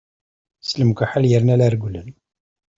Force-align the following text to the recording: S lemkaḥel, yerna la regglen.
S 0.67 0.69
lemkaḥel, 0.79 1.23
yerna 1.31 1.55
la 1.59 1.67
regglen. 1.73 2.09